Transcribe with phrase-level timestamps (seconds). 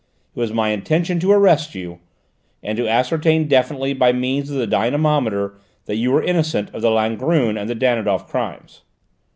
[0.35, 1.99] It was my intention to arrest you,
[2.63, 5.53] and to ascertain definitely by means of the dynamometer
[5.85, 8.81] that you were innocent of the Langrune and the Danidoff crimes."